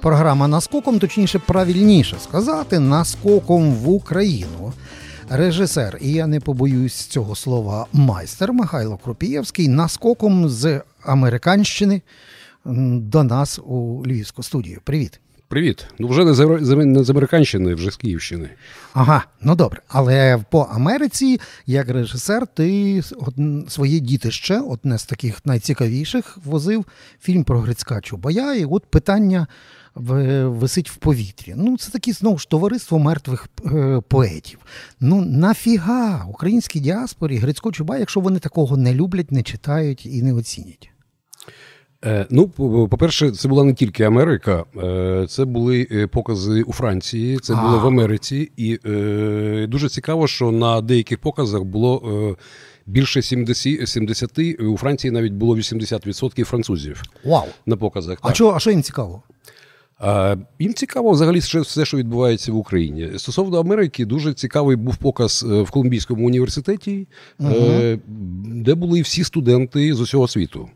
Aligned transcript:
Програма 0.00 0.48
наскоком, 0.48 0.98
точніше, 0.98 1.38
правильніше 1.38 2.16
сказати, 2.22 2.78
наскоком 2.78 3.74
в 3.74 3.88
Україну. 3.88 4.72
Режисер, 5.28 5.98
і 6.00 6.12
я 6.12 6.26
не 6.26 6.40
побоюсь 6.40 6.94
цього 6.94 7.36
слова, 7.36 7.86
майстер 7.92 8.52
Михайло 8.52 8.96
Крупієвський 8.96 9.68
наскоком 9.68 10.48
з 10.48 10.80
американщини 11.02 12.02
до 12.64 13.22
нас 13.24 13.60
у 13.66 14.02
Львівську 14.06 14.42
студію. 14.42 14.80
Привіт. 14.84 15.20
Привіт. 15.48 15.86
Ну 15.98 16.08
вже 16.08 16.24
не 16.86 17.04
з 17.04 17.10
Американщини, 17.10 17.74
вже 17.74 17.90
з 17.90 17.96
Київщини. 17.96 18.50
Ага, 18.92 19.24
ну 19.40 19.54
добре. 19.54 19.80
Але 19.88 20.44
по 20.50 20.60
Америці, 20.60 21.40
як 21.66 21.88
режисер, 21.88 22.46
ти 22.46 23.02
своє 23.68 24.00
дітище, 24.00 24.58
одне 24.58 24.98
з 24.98 25.06
таких 25.06 25.46
найцікавіших, 25.46 26.38
возив 26.44 26.84
фільм 27.20 27.44
про 27.44 27.60
Грицька 27.60 28.00
Чубая. 28.00 28.54
І 28.54 28.64
от 28.64 28.86
питання 28.86 29.46
висить 29.94 30.90
в 30.90 30.96
повітрі. 30.96 31.54
Ну, 31.56 31.78
це 31.78 31.90
таке 31.90 32.12
знову 32.12 32.38
ж 32.38 32.48
товариство 32.48 32.98
мертвих 32.98 33.48
е, 33.66 34.00
поетів. 34.08 34.58
Ну 35.00 35.24
нафіга 35.24 36.24
українській 36.28 36.80
діаспорі 36.80 37.36
Грицько 37.36 37.72
Чубай, 37.72 38.00
якщо 38.00 38.20
вони 38.20 38.38
такого 38.38 38.76
не 38.76 38.94
люблять, 38.94 39.32
не 39.32 39.42
читають 39.42 40.06
і 40.06 40.22
не 40.22 40.32
оцінять. 40.32 40.90
Е, 42.04 42.26
ну, 42.30 42.48
по-перше, 42.88 43.30
це 43.30 43.48
була 43.48 43.64
не 43.64 43.74
тільки 43.74 44.04
Америка, 44.04 44.64
е, 44.76 45.26
це 45.28 45.44
були 45.44 45.88
е, 45.90 46.06
покази 46.06 46.62
у 46.62 46.72
Франції, 46.72 47.38
це 47.38 47.54
було 47.54 47.78
в 47.78 47.86
Америці, 47.86 48.50
і 48.56 48.76
дуже 49.66 49.88
цікаво, 49.88 50.26
що 50.26 50.50
на 50.50 50.80
деяких 50.80 51.18
показах 51.18 51.62
було 51.62 52.36
більше 52.86 53.22
70, 53.22 53.88
70, 53.88 54.38
у 54.60 54.76
Франції 54.76 55.10
навіть 55.10 55.32
було 55.32 55.56
80% 55.56 56.44
французів 56.44 57.02
Вау. 57.24 57.44
на 57.66 57.76
показах. 57.76 58.18
А 58.22 58.34
що, 58.34 58.50
а 58.50 58.60
що 58.60 58.70
їм 58.70 58.82
цікаво? 58.82 59.22
А, 59.98 60.36
Їм 60.58 60.74
цікаво 60.74 61.10
взагалі 61.10 61.38
все, 61.38 61.84
що 61.84 61.96
відбувається 61.96 62.52
в 62.52 62.56
Україні. 62.56 63.10
Стосовно 63.16 63.60
Америки, 63.60 64.04
дуже 64.04 64.34
цікавий 64.34 64.76
був 64.76 64.96
показ 64.96 65.42
в 65.42 65.70
Колумбійському 65.70 66.26
університеті, 66.26 67.06
угу. 67.40 67.54
де 68.46 68.74
були 68.74 69.02
всі 69.02 69.24
студенти 69.24 69.94
з 69.94 70.00
усього 70.00 70.28
світу 70.28 70.68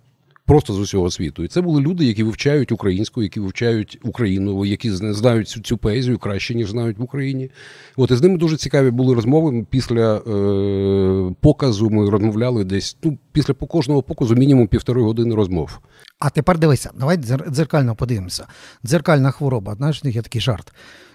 просто 0.49 0.73
з 0.73 0.79
усього 0.79 1.11
світу. 1.11 1.45
І 1.45 1.49
це 1.49 1.61
були 1.61 1.83
люди, 1.83 2.05
які 2.05 2.23
вивчають 2.23 2.73
українську, 2.73 3.23
які 3.23 3.41
вивчають 3.41 3.99
Україну, 4.03 4.65
які 4.65 4.91
знають 4.91 5.49
цю, 5.49 5.61
цю 5.61 5.79
поезію 5.79 6.19
краще, 6.19 6.55
ніж 6.55 6.71
знають 6.71 6.99
в 6.99 7.03
Україні. 7.03 7.51
От 7.97 8.11
і 8.11 8.17
з 8.17 8.23
ними 8.23 8.39
дуже 8.39 8.57
цікаві 8.57 8.91
були 8.91 9.15
розмови. 9.15 9.67
Після 9.71 10.17
е, 10.17 11.35
показу 11.41 11.91
ми 11.91 12.11
розмовляли 12.11 12.65
десь. 12.65 12.97
Ну, 13.03 13.19
після 13.33 13.55
кожного 13.55 14.03
показу 14.03 14.35
мінімум 14.35 14.67
півтори 14.67 15.03
години 15.03 15.35
розмов. 15.35 15.79
А 16.19 16.31
тепер 16.31 16.59
дивися, 16.59 16.91
давай 16.99 17.17
дзеркально 17.51 17.95
подивимося. 17.95 18.47
Дзеркальна 18.87 19.31
хвороба, 19.31 19.75
знаєш, 19.75 20.01
є 20.05 20.23
такий 20.23 20.41
жарт. 20.41 20.73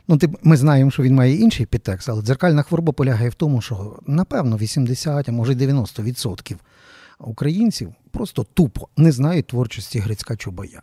Ну, 0.08 0.18
ти, 0.18 0.30
Ми 0.44 0.58
знаємо, 0.58 0.92
що 0.92 1.04
він 1.04 1.16
має 1.16 1.36
інший 1.36 1.66
підтекст, 1.66 2.10
але 2.10 2.22
дзеркальна 2.22 2.64
хвороба 2.64 2.94
полягає 2.94 3.30
в 3.30 3.34
тому, 3.34 3.62
що 3.62 4.00
напевно 4.08 4.58
80, 4.58 5.30
а 5.30 5.32
може 5.32 5.54
90% 5.54 6.56
українців 7.28 7.94
просто 8.12 8.46
тупо 8.54 8.88
не 8.98 9.12
знають 9.12 9.48
творчості 9.48 10.00
Грицька 10.00 10.36
Чубая. 10.36 10.82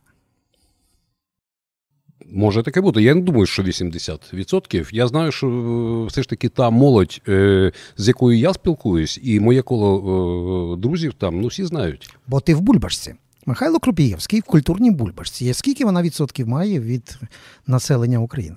Може 2.32 2.62
таке 2.62 2.80
бути. 2.80 3.02
Я 3.02 3.14
не 3.14 3.20
думаю, 3.20 3.46
що 3.46 3.62
80%. 3.62 4.88
Я 4.92 5.08
знаю, 5.08 5.32
що 5.32 5.46
е, 5.48 6.06
все 6.06 6.22
ж 6.22 6.28
таки 6.28 6.48
та 6.48 6.70
молодь, 6.70 7.20
е, 7.28 7.72
з 7.96 8.08
якою 8.08 8.38
я 8.38 8.54
спілкуюсь, 8.54 9.20
і 9.22 9.40
моє 9.40 9.62
коло 9.62 10.74
е, 10.74 10.80
друзів 10.80 11.14
там, 11.14 11.40
ну 11.40 11.46
всі 11.46 11.64
знають. 11.64 12.14
Бо 12.26 12.40
ти 12.40 12.54
в 12.54 12.60
Бульбашці. 12.60 13.14
Михайло 13.46 13.78
Крупієвський 13.78 14.40
в 14.40 14.44
культурній 14.44 14.90
Бульбашці. 14.90 15.54
Скільки 15.54 15.84
вона 15.84 16.02
відсотків 16.02 16.48
має 16.48 16.80
від 16.80 17.18
населення 17.66 18.18
України? 18.18 18.56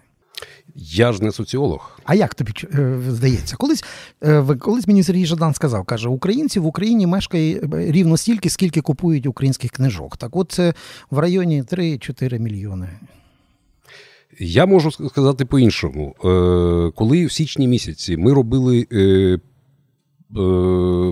Я 0.75 1.13
ж 1.13 1.23
не 1.23 1.31
соціолог. 1.31 1.99
А 2.03 2.15
як 2.15 2.35
тобі 2.35 2.51
е, 2.73 2.99
здається? 3.09 3.55
Колись 3.55 3.83
е, 4.23 4.43
колись 4.59 4.87
мені 4.87 5.03
Сергій 5.03 5.25
Жадан 5.25 5.53
сказав, 5.53 5.85
каже, 5.85 6.09
українців 6.09 6.63
в 6.63 6.65
Україні 6.65 7.07
мешкає 7.07 7.55
е, 7.55 7.91
рівно 7.91 8.17
стільки, 8.17 8.49
скільки 8.49 8.81
купують 8.81 9.25
українських 9.25 9.71
книжок. 9.71 10.17
Так 10.17 10.35
от 10.35 10.51
це 10.51 10.73
в 11.11 11.19
районі 11.19 11.63
3-4 11.63 12.39
мільйони. 12.39 12.89
Я 14.39 14.65
можу 14.65 14.91
сказати 14.91 15.45
по-іншому. 15.45 16.15
Коли 16.95 17.25
в 17.25 17.31
січні 17.31 17.67
місяці 17.67 18.17
ми 18.17 18.33
робили 18.33 18.87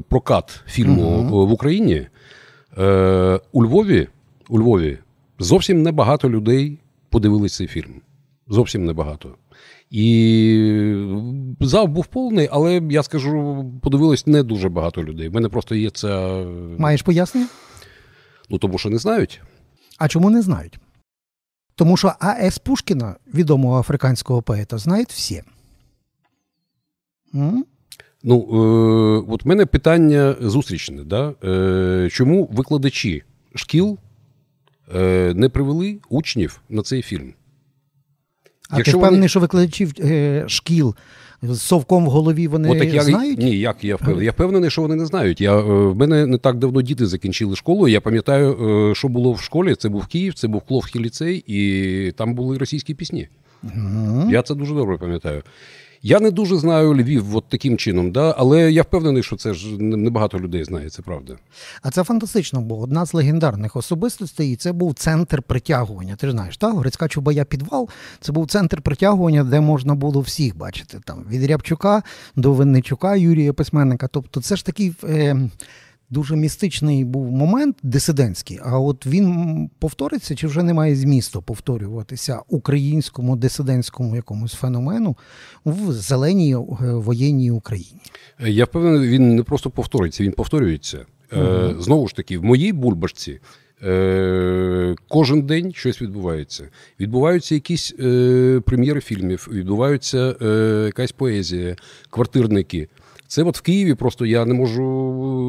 прокат 0.09 0.62
фільму 0.68 1.03
угу. 1.03 1.48
в 1.48 1.52
Україні, 1.52 2.08
у 3.52 3.63
Львові, 3.63 4.08
у 4.50 4.59
Львові 4.59 4.98
зовсім 5.40 5.84
небагато 5.84 6.30
людей 6.30 6.80
подивилися 7.09 7.58
цей 7.58 7.68
фільм. 7.68 8.02
Зовсім 8.51 8.85
небагато. 8.85 9.35
І 9.89 11.06
зал 11.59 11.88
був 11.88 12.06
повний, 12.06 12.50
але 12.51 12.81
я 12.89 13.03
скажу, 13.03 13.66
подивилось 13.81 14.28
не 14.28 14.44
дуже 14.44 14.69
багато 14.69 15.03
людей. 15.03 15.29
У 15.29 15.31
мене 15.31 15.50
просто 15.50 15.75
є 15.75 15.89
це. 15.89 16.44
Маєш 16.78 17.01
пояснення? 17.01 17.47
Ну, 18.50 18.57
тому 18.57 18.78
що 18.78 18.89
не 18.89 18.97
знають. 18.97 19.41
А 19.97 20.07
чому 20.07 20.29
не 20.29 20.41
знають? 20.41 20.79
Тому 21.75 21.97
що 21.97 22.13
А.С. 22.19 22.57
Пушкіна, 22.59 23.16
відомого 23.34 23.79
африканського 23.79 24.41
поета, 24.41 24.78
знають 24.78 25.09
всі. 25.09 25.44
М? 27.35 27.66
Ну, 28.23 28.39
е, 28.39 29.31
от 29.33 29.45
в 29.45 29.47
мене 29.47 29.66
питання 29.66 30.35
зустрічне. 30.41 31.03
Да? 31.03 31.33
Е, 31.44 32.09
Чому 32.12 32.50
викладачі 32.51 33.23
шкіл 33.56 33.97
е, 34.95 35.33
не 35.35 35.50
привели 35.50 36.00
учнів 36.09 36.62
на 36.69 36.81
цей 36.81 37.01
фільм? 37.01 37.33
А 38.72 38.78
Якщо 38.78 38.92
ти 38.92 38.98
впевнений, 38.98 39.20
вони... 39.20 39.30
що 39.30 39.40
викладачів 39.40 39.94
е, 40.00 40.44
шкіл 40.48 40.96
з 41.44 41.62
совком 41.62 42.06
в 42.06 42.09
голові 42.09 42.48
вони 42.48 42.70
О, 42.70 42.76
так 42.76 42.94
я, 42.94 43.02
знають? 43.02 43.40
Ні, 43.40 43.58
як 43.58 43.84
я 43.84 43.96
впевнений. 43.96 44.26
Я 44.26 44.32
впевнений, 44.32 44.70
що 44.70 44.82
вони 44.82 44.96
не 44.96 45.06
знають. 45.06 45.42
Я, 45.42 45.58
е, 45.58 45.62
В 45.62 45.96
мене 45.96 46.26
не 46.26 46.38
так 46.38 46.58
давно 46.58 46.81
діти 46.81 47.06
закінчили 47.06 47.56
школу. 47.56 47.88
Я 47.88 48.02
пам'ятаю, 48.02 48.58
е, 48.92 48.96
що 48.96 49.08
було 49.08 49.34
в 49.34 49.42
школі. 49.42 49.76
Це 49.76 49.90
був 49.90 50.08
Київ, 50.08 50.34
це 50.34 50.48
був 50.48 50.62
Кловський 50.62 51.02
ліцей, 51.02 51.44
і 51.48 52.12
там 52.12 52.34
були 52.34 52.58
російські 52.58 52.94
пісні. 52.94 53.28
Угу. 53.64 54.31
Я 54.31 54.42
це 54.42 54.56
дуже 54.56 54.74
добре 54.74 54.98
пам'ятаю. 54.98 55.44
Я 56.03 56.19
не 56.19 56.31
дуже 56.31 56.57
знаю 56.57 56.94
Львів 56.94 57.35
от 57.35 57.45
таким 57.50 57.78
чином, 57.78 58.12
да? 58.12 58.35
але 58.38 58.72
я 58.72 58.81
впевнений, 58.81 59.23
що 59.23 59.35
це 59.35 59.53
ж 59.53 59.67
небагато 59.81 60.39
людей 60.39 60.63
знає, 60.63 60.89
це 60.89 61.01
правда. 61.01 61.35
А 61.81 61.91
це 61.91 62.03
фантастично, 62.03 62.62
бо 62.62 62.79
одна 62.79 63.06
з 63.06 63.13
легендарних 63.13 63.75
особистостей, 63.75 64.53
і 64.53 64.56
це 64.56 64.72
був 64.72 64.94
центр 64.94 65.41
притягування. 65.41 66.16
Ти 66.16 66.28
ж 66.28 66.31
знаєш, 66.31 66.57
так? 66.57 66.75
Грицька 66.75 67.07
Чубая 67.07 67.45
підвал 67.45 67.89
це 68.19 68.31
був 68.31 68.47
центр 68.47 68.81
притягування, 68.81 69.44
де 69.44 69.62
можна 69.62 69.95
було 69.95 70.22
всіх 70.22 70.57
бачити. 70.57 71.00
Там 71.06 71.23
Від 71.29 71.45
Рябчука 71.45 72.03
до 72.35 72.53
Винничука, 72.53 73.16
Юрія 73.16 73.53
Письменника. 73.53 74.07
Тобто, 74.07 74.41
це 74.41 74.56
ж 74.56 74.66
такий. 74.66 74.94
Е, 75.03 75.50
дуже 76.12 76.36
містичний 76.36 77.06
був 77.06 77.32
момент 77.32 77.78
дисидентський. 77.84 78.60
А 78.64 78.80
от 78.80 79.06
він 79.06 79.70
повториться 79.80 80.36
чи 80.36 80.48
вже 80.48 80.64
немає 80.64 80.96
змісту 80.96 81.42
повторюватися 81.42 82.40
українському 82.48 83.36
дисидентському 83.36 84.16
якомусь 84.16 84.54
феномену 84.54 85.18
в 85.66 85.92
зеленій 85.92 86.54
е, 86.54 86.58
воєнній 86.94 87.52
Україні? 87.52 88.02
Я 88.40 88.66
впевнений, 88.66 89.10
він 89.10 89.36
не 89.36 89.44
просто 89.44 89.70
повториться, 89.70 90.24
він 90.24 90.32
повторюється. 90.32 91.06
Угу. 91.34 91.82
Знову 91.82 92.08
ж 92.08 92.16
таки, 92.16 92.38
в 92.38 92.44
моїй 92.44 92.74
бульбашці. 92.74 93.40
Е, 93.84 94.96
кожен 95.08 95.42
день 95.42 95.74
щось 95.74 96.02
відбувається. 96.02 96.70
Відбуваються 97.00 97.56
якісь 97.56 97.94
е, 98.00 98.62
прем'єри 98.66 99.02
фільмів, 99.02 99.48
відбуваються 99.52 100.36
е, 100.42 100.84
якась 100.86 101.12
поезія, 101.12 101.76
квартирники. 102.10 102.88
Це 103.31 103.44
от 103.44 103.58
в 103.58 103.62
Києві 103.62 103.96
просто 103.96 104.25
я 104.25 104.46
не 104.46 104.53
можу 104.53 104.84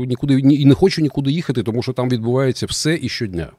нікуди 0.08 0.34
і 0.34 0.66
не 0.66 0.74
хочу 0.74 1.02
нікуди 1.02 1.30
їхати, 1.30 1.62
тому 1.62 1.82
що 1.82 1.92
там 1.92 2.08
відбувається 2.08 2.66
все 2.66 2.98
і 3.02 3.08
щодня. 3.08 3.52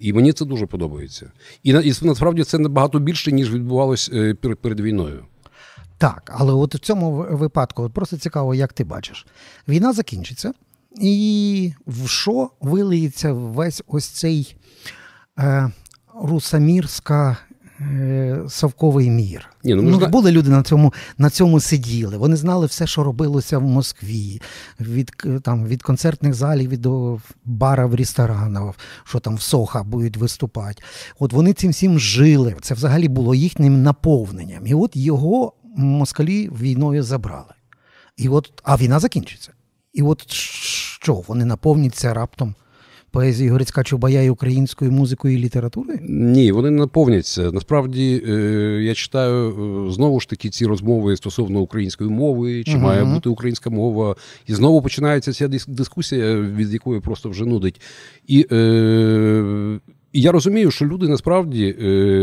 І 0.00 0.12
мені 0.12 0.32
це 0.32 0.44
дуже 0.44 0.66
подобається. 0.66 1.32
І 1.62 1.70
і 1.70 1.94
насправді 2.02 2.44
це 2.44 2.58
набагато 2.58 2.98
більше, 2.98 3.32
ніж 3.32 3.54
відбувалось 3.54 4.10
е, 4.14 4.34
перед, 4.34 4.80
війною. 4.80 5.24
Так, 5.98 6.32
але 6.34 6.52
от 6.52 6.74
в 6.74 6.78
цьому 6.78 7.26
випадку 7.30 7.90
просто 7.90 8.16
цікаво, 8.16 8.54
як 8.54 8.72
ти 8.72 8.84
бачиш, 8.84 9.26
війна 9.68 9.92
закінчиться, 9.92 10.52
і 11.00 11.72
в 11.86 12.08
що 12.08 12.50
вилиється 12.60 13.32
весь 13.32 13.82
ось 13.86 14.06
цей 14.06 14.56
е, 15.38 15.70
русамірська 16.14 17.36
Е, 17.90 18.40
совковий 18.48 19.10
мір. 19.10 19.48
Ні, 19.64 19.74
ну, 19.74 19.82
ну, 19.82 20.06
Були 20.06 20.32
люди 20.32 20.50
на 20.50 20.62
цьому 20.62 20.92
на 21.18 21.30
цьому 21.30 21.60
сиділи. 21.60 22.16
Вони 22.16 22.36
знали 22.36 22.66
все, 22.66 22.86
що 22.86 23.04
робилося 23.04 23.58
в 23.58 23.62
Москві, 23.62 24.42
від 24.80 25.12
там, 25.42 25.66
від 25.66 25.82
концертних 25.82 26.34
залів 26.34 26.70
від 26.70 26.80
до 26.80 27.20
барів, 27.44 27.94
ресторанів, 27.94 28.74
що 29.04 29.20
там 29.20 29.36
в 29.36 29.40
Соха 29.40 29.82
будуть 29.82 30.16
виступати. 30.16 30.82
От 31.18 31.32
вони 31.32 31.52
цим 31.52 31.70
всім 31.70 31.98
жили. 31.98 32.56
Це 32.60 32.74
взагалі 32.74 33.08
було 33.08 33.34
їхнім 33.34 33.82
наповненням. 33.82 34.66
І 34.66 34.74
от 34.74 34.96
його 34.96 35.52
москалі 35.76 36.50
війною 36.60 37.02
забрали. 37.02 37.54
І 38.16 38.28
от, 38.28 38.52
А 38.62 38.76
війна 38.76 38.98
закінчиться. 38.98 39.52
І 39.92 40.02
от 40.02 40.30
що? 40.30 41.14
Вони 41.14 41.44
наповняться 41.44 42.14
раптом 42.14 42.54
поезії 43.12 43.50
Горицька 43.50 43.84
Чубая 43.84 44.22
і 44.22 44.30
українською 44.30 44.92
музикою 44.92 45.34
і 45.34 45.38
літературою? 45.38 45.98
Ні, 46.02 46.52
вони 46.52 46.70
не 46.70 46.78
наповняться. 46.78 47.52
Насправді 47.52 48.22
е, 48.28 48.32
я 48.82 48.94
читаю 48.94 49.48
е, 49.88 49.92
знову 49.92 50.20
ж 50.20 50.28
таки 50.28 50.48
ці 50.48 50.66
розмови 50.66 51.16
стосовно 51.16 51.60
української 51.60 52.10
мови, 52.10 52.64
чи 52.64 52.72
Мгм. 52.72 52.82
має 52.82 53.04
бути 53.04 53.28
українська 53.28 53.70
мова, 53.70 54.16
і 54.46 54.54
знову 54.54 54.82
починається 54.82 55.32
ця 55.32 55.48
дискусія, 55.68 56.36
від 56.40 56.72
якої 56.72 57.00
просто 57.00 57.28
вже 57.30 57.46
нудить. 57.46 57.80
І 58.26 58.46
е, 58.52 59.78
і 60.12 60.20
я 60.20 60.32
розумію, 60.32 60.70
що 60.70 60.86
люди 60.86 61.08
насправді 61.08 61.74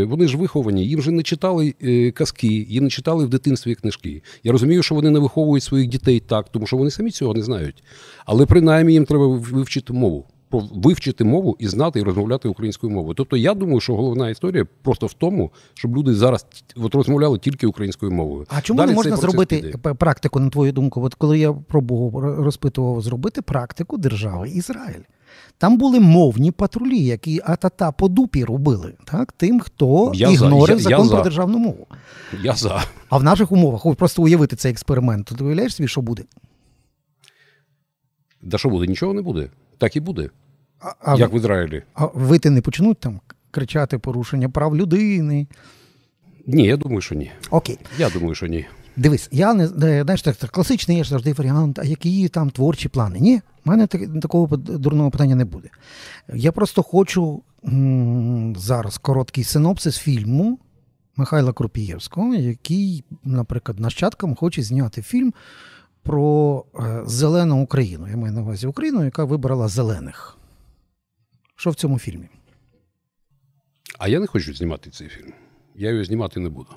вони 0.08 0.28
ж 0.28 0.36
виховані, 0.36 0.86
їм 0.86 1.02
же 1.02 1.10
не 1.10 1.22
читали 1.22 1.74
казки, 2.14 2.66
їм 2.68 2.84
не 2.84 2.90
читали 2.90 3.24
в 3.24 3.28
дитинстві 3.28 3.74
книжки. 3.74 4.22
Я 4.44 4.52
розумію, 4.52 4.82
що 4.82 4.94
вони 4.94 5.10
не 5.10 5.18
виховують 5.18 5.62
своїх 5.62 5.88
дітей 5.88 6.20
так, 6.20 6.48
тому 6.48 6.66
що 6.66 6.76
вони 6.76 6.90
самі 6.90 7.10
цього 7.10 7.34
не 7.34 7.42
знають. 7.42 7.82
Але 8.26 8.46
принаймні 8.46 8.92
їм 8.92 9.04
треба 9.04 9.26
вивчити 9.26 9.92
мову. 9.92 10.26
Вивчити 10.52 11.24
мову 11.24 11.56
і 11.58 11.68
знати 11.68 12.00
і 12.00 12.02
розмовляти 12.02 12.48
українською 12.48 12.92
мовою. 12.92 13.14
Тобто 13.14 13.36
я 13.36 13.54
думаю, 13.54 13.80
що 13.80 13.96
головна 13.96 14.30
історія 14.30 14.66
просто 14.82 15.06
в 15.06 15.12
тому, 15.12 15.50
щоб 15.74 15.96
люди 15.96 16.14
зараз 16.14 16.46
от 16.76 16.94
розмовляли 16.94 17.38
тільки 17.38 17.66
українською 17.66 18.12
мовою. 18.12 18.46
А 18.48 18.60
чому 18.60 18.78
Далі 18.78 18.88
не 18.90 18.94
можна 18.94 19.16
зробити 19.16 19.56
піде. 19.56 19.94
практику, 19.94 20.40
на 20.40 20.50
твою 20.50 20.72
думку? 20.72 21.02
От 21.02 21.14
коли 21.14 21.38
я 21.38 21.52
пробував 21.52 22.24
розпитував 22.44 23.02
зробити 23.02 23.42
практику 23.42 23.98
держави 23.98 24.48
Ізраїль. 24.48 25.02
Там 25.58 25.78
були 25.78 26.00
мовні 26.00 26.50
патрулі, 26.50 26.98
які 27.04 27.40
атата 27.44 27.92
по 27.92 28.08
дупі 28.08 28.44
робили, 28.44 28.94
так? 29.04 29.32
тим, 29.32 29.60
хто 29.60 30.12
Я 30.14 30.26
за, 30.26 30.32
ігнорив 30.32 30.68
я- 30.80 30.82
я 30.82 30.90
закон 30.90 31.06
за. 31.08 31.14
про 31.14 31.24
державну 31.24 31.58
мову. 31.58 31.86
Я 32.42 32.54
за. 32.54 32.84
А 33.08 33.18
в 33.18 33.22
наших 33.22 33.52
умовах, 33.52 33.94
просто 33.96 34.22
уявити 34.22 34.56
цей 34.56 34.72
експеримент, 34.72 35.26
то 35.26 35.34
ти 35.34 35.44
уявляєш 35.44 35.74
собі, 35.74 35.88
що 35.88 36.00
буде? 36.00 36.22
Да 38.42 38.58
що 38.58 38.68
буде? 38.68 38.86
Нічого 38.86 39.14
не 39.14 39.22
буде. 39.22 39.50
Так 39.80 39.96
і 39.96 40.00
буде. 40.00 40.30
А, 41.04 41.16
Як 41.16 41.32
в 41.32 41.36
Ізраїлі. 41.36 41.82
а 41.94 42.06
вити 42.06 42.50
не 42.50 42.60
почнуть 42.60 42.98
там 43.00 43.20
кричати 43.50 43.98
порушення 43.98 44.48
прав 44.48 44.76
людини. 44.76 45.46
Ні, 46.46 46.64
я 46.64 46.76
думаю, 46.76 47.00
що 47.00 47.14
ні. 47.14 47.30
Окей. 47.50 47.78
Я 47.98 48.10
думаю, 48.10 48.34
що 48.34 48.46
ні. 48.46 48.66
Дивись, 48.96 49.28
я 49.32 49.54
не 49.54 49.66
знаєш, 49.68 50.22
так, 50.22 50.36
так 50.36 50.50
класичний 50.50 50.96
є 50.96 51.04
завжди 51.04 51.32
варіант, 51.32 51.78
а 51.78 51.84
які 51.84 52.28
там 52.28 52.50
творчі 52.50 52.88
плани? 52.88 53.18
Ні, 53.20 53.40
в 53.64 53.68
мене 53.68 53.86
так, 53.86 54.00
такого 54.22 54.56
дурного 54.56 55.10
питання 55.10 55.34
не 55.34 55.44
буде. 55.44 55.68
Я 56.34 56.52
просто 56.52 56.82
хочу 56.82 57.42
м, 57.64 58.56
зараз 58.56 58.98
короткий 58.98 59.44
синопсис 59.44 59.98
фільму 59.98 60.58
Михайла 61.16 61.52
Крупієвського, 61.52 62.34
який, 62.34 63.04
наприклад, 63.24 63.80
нащадкам 63.80 64.34
хоче 64.34 64.62
зняти 64.62 65.02
фільм 65.02 65.32
про 66.02 66.64
е, 66.78 67.02
зелену 67.06 67.62
Україну. 67.62 68.08
Я 68.10 68.16
маю 68.16 68.32
на 68.34 68.40
увазі 68.40 68.66
Україну, 68.66 69.04
яка 69.04 69.24
вибрала 69.24 69.68
зелених. 69.68 70.36
Що 71.56 71.70
в 71.70 71.74
цьому 71.74 71.98
фільмі? 71.98 72.28
А 73.98 74.08
я 74.08 74.20
не 74.20 74.26
хочу 74.26 74.54
знімати 74.54 74.90
цей 74.90 75.08
фільм. 75.08 75.32
Я 75.76 75.90
його 75.90 76.04
знімати 76.04 76.40
не 76.40 76.48
буду. 76.48 76.68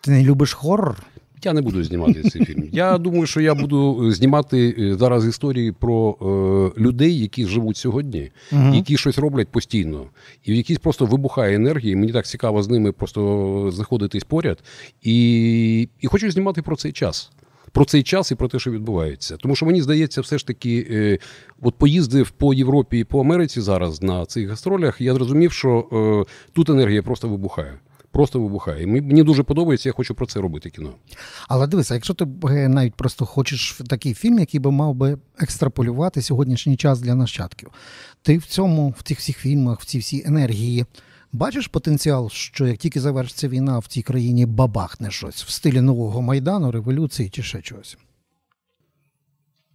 Ти 0.00 0.10
не 0.10 0.24
любиш 0.24 0.52
хоррор? 0.52 0.96
Я 1.42 1.52
не 1.52 1.62
буду 1.62 1.84
знімати 1.84 2.22
цей 2.22 2.44
фільм. 2.44 2.68
Я 2.72 2.98
думаю, 2.98 3.26
що 3.26 3.40
я 3.40 3.54
буду 3.54 4.12
знімати 4.12 4.74
е, 4.78 4.96
зараз 4.96 5.26
історії 5.26 5.72
про 5.72 6.16
е, 6.76 6.80
людей, 6.80 7.18
які 7.18 7.46
живуть 7.46 7.76
сьогодні, 7.76 8.30
Мгм. 8.52 8.74
які 8.74 8.96
щось 8.96 9.18
роблять 9.18 9.48
постійно, 9.48 10.06
і 10.44 10.52
в 10.52 10.54
якісь 10.54 10.78
просто 10.78 11.06
вибухає 11.06 11.56
енергія. 11.56 11.96
Мені 11.96 12.12
так 12.12 12.26
цікаво 12.26 12.62
з 12.62 12.68
ними 12.68 12.92
просто 12.92 13.70
знаходитись 13.72 14.24
поряд. 14.24 14.58
І, 15.02 15.88
і 16.00 16.06
хочу 16.06 16.30
знімати 16.30 16.62
про 16.62 16.76
цей 16.76 16.92
час. 16.92 17.30
Про 17.78 17.84
цей 17.84 18.02
час 18.02 18.30
і 18.30 18.34
про 18.34 18.48
те, 18.48 18.58
що 18.58 18.70
відбувається. 18.70 19.36
Тому 19.36 19.56
що 19.56 19.66
мені 19.66 19.82
здається, 19.82 20.20
все 20.20 20.38
ж 20.38 20.46
таки, 20.46 20.86
е, 20.90 21.18
от 21.62 21.74
поїздив 21.74 22.30
по 22.30 22.54
Європі 22.54 22.98
і 22.98 23.04
по 23.04 23.20
Америці 23.20 23.60
зараз 23.60 24.02
на 24.02 24.26
цих 24.26 24.48
гастролях, 24.48 25.00
я 25.00 25.14
зрозумів, 25.14 25.52
що 25.52 25.88
е, 26.28 26.32
тут 26.52 26.70
енергія 26.70 27.02
просто 27.02 27.28
вибухає. 27.28 27.78
Просто 28.10 28.40
вибухає. 28.40 28.86
Мені- 28.86 29.22
дуже 29.22 29.42
подобається, 29.42 29.88
я 29.88 29.92
хочу 29.92 30.14
про 30.14 30.26
це 30.26 30.40
робити 30.40 30.70
кіно. 30.70 30.90
Але 31.48 31.66
дивися, 31.66 31.94
якщо 31.94 32.14
ти 32.14 32.26
е, 32.48 32.68
навіть 32.68 32.94
просто 32.94 33.26
хочеш 33.26 33.80
такий 33.88 34.14
фільм, 34.14 34.38
який 34.38 34.60
би 34.60 34.70
мав 34.70 34.94
би 34.94 35.18
екстраполювати 35.38 36.22
сьогоднішній 36.22 36.76
час 36.76 37.00
для 37.00 37.14
нащадків, 37.14 37.68
ти 38.22 38.38
в 38.38 38.44
цьому, 38.44 38.94
в 38.98 39.02
цих 39.02 39.18
всіх 39.18 39.38
фільмах, 39.38 39.80
в 39.80 39.84
цій 39.84 39.98
всій 39.98 40.22
енергії. 40.26 40.84
Бачиш 41.32 41.66
потенціал, 41.66 42.30
що 42.30 42.66
як 42.66 42.76
тільки 42.76 43.00
завершиться 43.00 43.48
війна 43.48 43.78
в 43.78 43.86
цій 43.86 44.02
країні 44.02 44.46
бабахне 44.46 45.10
щось 45.10 45.44
в 45.44 45.50
стилі 45.50 45.80
нового 45.80 46.22
майдану, 46.22 46.70
революції 46.70 47.28
чи 47.28 47.42
ще 47.42 47.62
чогось? 47.62 47.98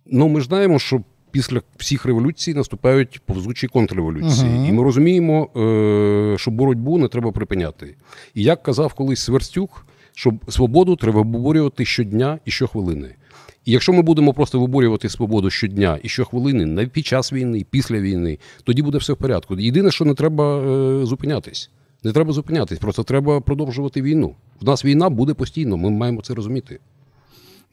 Ну, 0.06 0.28
ми 0.28 0.40
ж 0.42 0.46
знаємо, 0.46 0.80
що 0.80 1.02
після 1.32 1.62
всіх 1.78 2.06
революцій 2.06 2.54
наступають 2.54 3.22
повзучі 3.26 3.68
контрреволюції. 3.68 4.50
Мгм. 4.50 4.66
І 4.66 4.72
ми 4.72 4.84
розуміємо, 4.84 5.50
е, 5.56 6.38
що 6.38 6.52
боротьбу 6.52 6.98
не 6.98 7.08
треба 7.08 7.32
припиняти. 7.32 7.96
І 8.34 8.44
як 8.44 8.64
казав 8.64 8.94
колись 8.94 9.20
Сверстюк, 9.20 9.86
що 10.14 10.34
свободу 10.50 10.96
треба 10.96 11.22
виборювати 11.22 11.86
щодня 11.86 12.40
і 12.46 12.52
щохвилини. 12.52 13.16
І 13.66 13.72
якщо 13.72 13.94
ми 13.94 14.02
будемо 14.02 14.34
просто 14.34 14.60
виборювати 14.60 15.10
свободу 15.10 15.50
щодня 15.50 16.00
і 16.04 16.10
щохвилини, 16.10 16.66
не 16.66 16.88
під 16.88 17.06
час 17.06 17.34
війни, 17.34 17.66
після 17.70 18.00
війни, 18.00 18.40
тоді 18.64 18.82
буде 18.82 18.98
все 18.98 19.14
в 19.14 19.18
порядку. 19.18 19.60
Єдине, 19.60 19.92
що 19.92 20.06
не 20.06 20.14
треба 20.14 20.60
е, 20.60 21.06
зупинятись. 21.06 21.70
Не 22.04 22.12
треба 22.12 22.34
зупинятись, 22.34 22.80
просто 22.80 23.04
треба 23.04 23.42
продовжувати 23.42 24.02
війну. 24.02 24.36
В 24.62 24.66
нас 24.66 24.86
війна 24.86 25.10
буде 25.10 25.34
постійно, 25.34 25.78
ми 25.78 25.90
маємо 25.90 26.22
це 26.22 26.34
розуміти. 26.34 26.80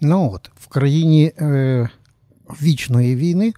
Ну 0.00 0.32
от, 0.34 0.50
в 0.60 0.66
країні 0.66 1.32
е, 1.38 1.88
вічної 2.62 3.17
війни, 3.17 3.52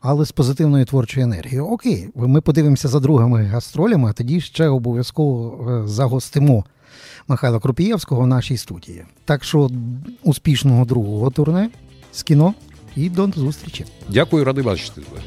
але 0.00 0.24
з 0.24 0.32
позитивною 0.32 0.84
творчою 0.84 1.24
енергією. 1.24 1.66
Окей, 1.66 2.08
ми 2.14 2.40
подивимося 2.40 2.88
за 2.88 3.00
другими 3.00 3.44
гастролями, 3.44 4.10
а 4.10 4.12
тоді 4.12 4.40
ще 4.40 4.68
обов'язково 4.68 5.68
е, 5.70 5.88
загостимо 5.88 6.64
Михайла 7.28 7.60
Крупієвського 7.60 8.22
в 8.22 8.26
нашій 8.26 8.56
студії. 8.56 9.04
Так 9.24 9.44
що 9.44 9.70
успішного 10.22 10.84
другого 10.84 11.30
турне 11.30 11.70
з 12.12 12.22
кіно 12.22 12.54
і 12.96 13.10
до 13.10 13.26
зустрічі. 13.26 13.84
Дякую, 14.08 14.44
радий 14.44 14.64
бачити 14.64 15.00
тебе. 15.00 15.22